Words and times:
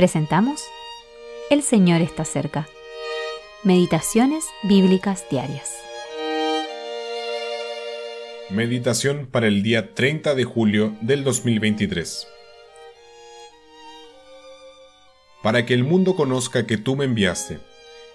Presentamos 0.00 0.62
El 1.50 1.62
Señor 1.62 2.00
está 2.00 2.24
cerca. 2.24 2.66
Meditaciones 3.64 4.46
Bíblicas 4.62 5.26
Diarias. 5.30 5.76
Meditación 8.48 9.26
para 9.26 9.46
el 9.46 9.62
día 9.62 9.92
30 9.92 10.34
de 10.34 10.44
julio 10.44 10.96
del 11.02 11.22
2023. 11.22 12.26
Para 15.42 15.66
que 15.66 15.74
el 15.74 15.84
mundo 15.84 16.16
conozca 16.16 16.66
que 16.66 16.78
tú 16.78 16.96
me 16.96 17.04
enviaste, 17.04 17.58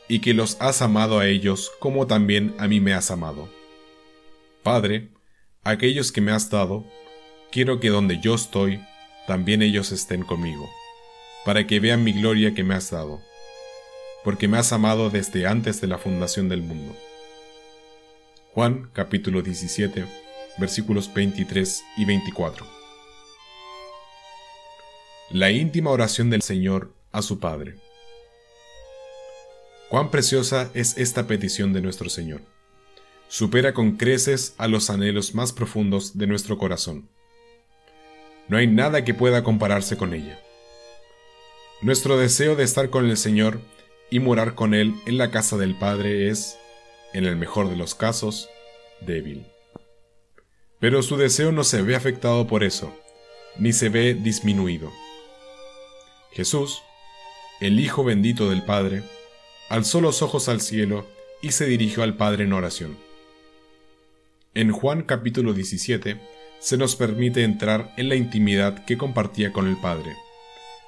y 0.07 0.21
que 0.21 0.33
los 0.33 0.59
has 0.59 0.81
amado 0.81 1.19
a 1.19 1.27
ellos 1.27 1.71
como 1.77 2.07
también 2.07 2.55
a 2.57 2.67
mí 2.67 2.79
me 2.79 2.95
has 2.95 3.11
amado. 3.11 3.47
Padre, 4.63 5.09
aquellos 5.63 6.11
que 6.11 6.21
me 6.21 6.31
has 6.31 6.49
dado, 6.49 6.83
quiero 7.51 7.79
que 7.79 7.89
donde 7.89 8.19
yo 8.19 8.33
estoy, 8.33 8.81
también 9.27 9.61
ellos 9.61 9.91
estén 9.91 10.23
conmigo 10.23 10.67
para 11.45 11.67
que 11.67 11.79
vean 11.79 12.03
mi 12.03 12.11
gloria 12.11 12.53
que 12.53 12.63
me 12.63 12.73
has 12.73 12.89
dado, 12.89 13.21
porque 14.23 14.47
me 14.47 14.57
has 14.57 14.73
amado 14.73 15.09
desde 15.09 15.45
antes 15.45 15.79
de 15.79 15.87
la 15.87 15.97
fundación 15.97 16.49
del 16.49 16.63
mundo. 16.63 16.95
Juan 18.53 18.89
capítulo 18.93 19.41
17 19.41 20.25
versículos 20.57 21.13
23 21.13 21.83
y 21.97 22.05
24. 22.05 22.65
La 25.31 25.51
íntima 25.51 25.91
oración 25.91 26.29
del 26.29 26.41
Señor 26.41 26.93
a 27.11 27.21
su 27.21 27.39
Padre. 27.39 27.75
Cuán 29.89 30.11
preciosa 30.11 30.69
es 30.73 30.97
esta 30.97 31.27
petición 31.27 31.73
de 31.73 31.81
nuestro 31.81 32.09
Señor. 32.09 32.41
Supera 33.27 33.73
con 33.73 33.97
creces 33.97 34.55
a 34.57 34.67
los 34.67 34.89
anhelos 34.89 35.35
más 35.35 35.51
profundos 35.51 36.17
de 36.17 36.27
nuestro 36.27 36.57
corazón. 36.57 37.09
No 38.47 38.57
hay 38.57 38.67
nada 38.67 39.03
que 39.03 39.13
pueda 39.13 39.43
compararse 39.43 39.97
con 39.97 40.13
ella. 40.13 40.39
Nuestro 41.85 42.17
deseo 42.17 42.55
de 42.55 42.63
estar 42.63 42.89
con 42.89 43.07
el 43.07 43.15
Señor 43.15 43.61
y 44.09 44.19
morar 44.19 44.55
con 44.55 44.73
Él 44.73 44.95
en 45.05 45.19
la 45.19 45.29
casa 45.29 45.55
del 45.55 45.75
Padre 45.75 46.31
es, 46.31 46.57
en 47.13 47.25
el 47.25 47.35
mejor 47.35 47.69
de 47.69 47.75
los 47.75 47.93
casos, 47.93 48.49
débil. 49.01 49.45
Pero 50.79 51.03
su 51.03 51.15
deseo 51.15 51.51
no 51.51 51.63
se 51.63 51.83
ve 51.83 51.95
afectado 51.95 52.47
por 52.47 52.63
eso, 52.63 52.91
ni 53.59 53.71
se 53.71 53.89
ve 53.89 54.15
disminuido. 54.15 54.91
Jesús, 56.31 56.81
el 57.61 57.79
Hijo 57.79 58.03
bendito 58.03 58.49
del 58.49 58.63
Padre, 58.63 59.03
alzó 59.69 60.01
los 60.01 60.23
ojos 60.23 60.49
al 60.49 60.61
cielo 60.61 61.05
y 61.43 61.51
se 61.51 61.67
dirigió 61.67 62.01
al 62.01 62.17
Padre 62.17 62.45
en 62.45 62.53
oración. 62.53 62.97
En 64.55 64.71
Juan 64.71 65.03
capítulo 65.03 65.53
17 65.53 66.19
se 66.57 66.77
nos 66.77 66.95
permite 66.95 67.43
entrar 67.43 67.93
en 67.95 68.09
la 68.09 68.15
intimidad 68.15 68.85
que 68.85 68.97
compartía 68.97 69.51
con 69.51 69.67
el 69.67 69.77
Padre 69.77 70.15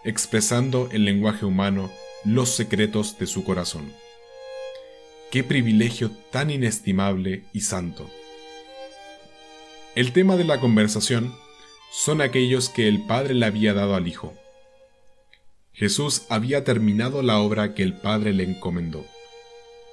expresando 0.08 0.88
en 0.94 1.04
lenguaje 1.04 1.46
humano 1.46 1.92
los 2.24 2.56
secretos 2.56 3.20
de 3.20 3.28
su 3.28 3.44
corazón. 3.44 3.92
Qué 5.32 5.44
privilegio 5.44 6.12
tan 6.32 6.50
inestimable 6.50 7.44
y 7.52 7.60
santo. 7.60 8.10
El 9.96 10.14
tema 10.14 10.38
de 10.38 10.46
la 10.46 10.62
conversación 10.62 11.36
son 11.92 12.22
aquellos 12.22 12.70
que 12.70 12.88
el 12.88 13.06
Padre 13.06 13.34
le 13.34 13.46
había 13.48 13.74
dado 13.74 13.96
al 13.96 14.08
Hijo. 14.08 14.34
Jesús 15.74 16.24
había 16.30 16.64
terminado 16.64 17.22
la 17.22 17.40
obra 17.40 17.74
que 17.74 17.84
el 17.84 17.94
Padre 17.94 18.32
le 18.32 18.44
encomendó, 18.44 19.06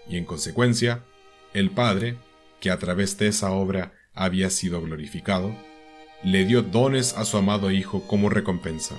y 0.08 0.16
en 0.16 0.26
consecuencia, 0.26 1.02
el 1.54 1.70
Padre, 1.70 2.18
que 2.60 2.70
a 2.70 2.78
través 2.78 3.18
de 3.18 3.26
esa 3.26 3.50
obra 3.50 3.92
había 4.14 4.48
sido 4.50 4.80
glorificado, 4.80 5.56
le 6.22 6.44
dio 6.44 6.62
dones 6.62 7.14
a 7.14 7.24
su 7.24 7.36
amado 7.36 7.72
Hijo 7.72 8.06
como 8.06 8.30
recompensa. 8.30 8.96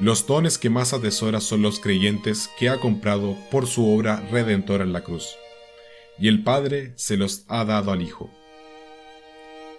Los 0.00 0.28
dones 0.28 0.58
que 0.58 0.70
más 0.70 0.92
atesora 0.92 1.40
son 1.40 1.60
los 1.60 1.80
creyentes 1.80 2.48
que 2.56 2.68
ha 2.68 2.78
comprado 2.78 3.36
por 3.50 3.66
su 3.66 3.92
obra 3.92 4.20
redentora 4.30 4.84
en 4.84 4.92
la 4.92 5.02
cruz, 5.02 5.34
y 6.20 6.28
el 6.28 6.44
Padre 6.44 6.92
se 6.94 7.16
los 7.16 7.44
ha 7.48 7.64
dado 7.64 7.90
al 7.90 8.00
Hijo. 8.00 8.30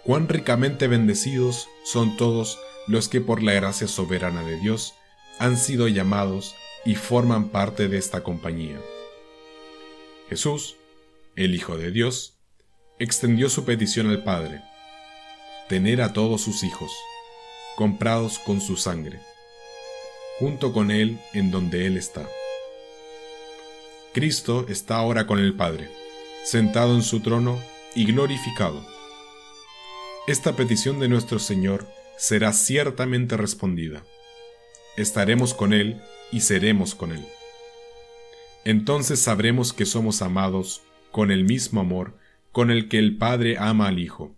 Cuán 0.04 0.28
ricamente 0.28 0.88
bendecidos 0.88 1.68
son 1.84 2.18
todos 2.18 2.58
los 2.86 3.08
que 3.08 3.22
por 3.22 3.42
la 3.42 3.54
gracia 3.54 3.88
soberana 3.88 4.42
de 4.42 4.60
Dios 4.60 4.92
han 5.38 5.56
sido 5.56 5.88
llamados 5.88 6.54
y 6.84 6.96
forman 6.96 7.48
parte 7.48 7.88
de 7.88 7.96
esta 7.96 8.22
compañía. 8.22 8.78
Jesús, 10.28 10.76
el 11.34 11.54
Hijo 11.54 11.78
de 11.78 11.92
Dios, 11.92 12.34
extendió 12.98 13.48
su 13.48 13.64
petición 13.64 14.10
al 14.10 14.22
Padre, 14.22 14.60
tener 15.70 16.02
a 16.02 16.12
todos 16.12 16.42
sus 16.42 16.62
hijos, 16.62 16.92
comprados 17.74 18.38
con 18.38 18.60
su 18.60 18.76
sangre 18.76 19.29
junto 20.40 20.72
con 20.72 20.90
Él 20.90 21.18
en 21.34 21.50
donde 21.50 21.86
Él 21.86 21.98
está. 21.98 22.26
Cristo 24.14 24.64
está 24.70 24.96
ahora 24.96 25.26
con 25.26 25.38
el 25.38 25.54
Padre, 25.54 25.90
sentado 26.44 26.94
en 26.94 27.02
su 27.02 27.20
trono 27.20 27.60
y 27.94 28.06
glorificado. 28.06 28.84
Esta 30.26 30.56
petición 30.56 30.98
de 30.98 31.08
nuestro 31.08 31.38
Señor 31.38 31.86
será 32.16 32.54
ciertamente 32.54 33.36
respondida. 33.36 34.02
Estaremos 34.96 35.52
con 35.52 35.74
Él 35.74 36.00
y 36.32 36.40
seremos 36.40 36.94
con 36.94 37.12
Él. 37.12 37.24
Entonces 38.64 39.20
sabremos 39.20 39.74
que 39.74 39.84
somos 39.84 40.22
amados 40.22 40.82
con 41.12 41.30
el 41.30 41.44
mismo 41.44 41.82
amor 41.82 42.16
con 42.50 42.70
el 42.70 42.88
que 42.88 42.98
el 42.98 43.18
Padre 43.18 43.56
ama 43.58 43.88
al 43.88 43.98
Hijo, 43.98 44.34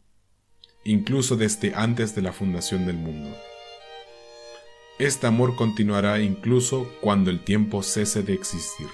incluso 0.85 1.37
desde 1.37 1.75
antes 1.77 2.17
de 2.17 2.23
la 2.23 2.33
fundación 2.33 2.87
del 2.87 2.97
mundo. 2.97 3.37
Este 5.03 5.27
amor 5.27 5.57
continuará 5.57 6.21
incluso 6.21 6.87
cuando 7.01 7.31
el 7.31 7.43
tiempo 7.43 7.83
cese 7.83 8.23
de 8.23 8.35
existir. 8.35 8.87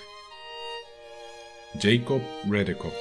Jacob 1.83 2.23
Redekop 2.49 2.95